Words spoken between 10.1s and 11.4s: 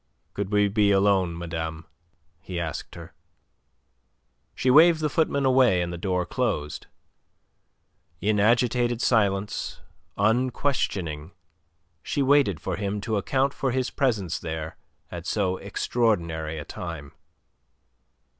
unquestioning,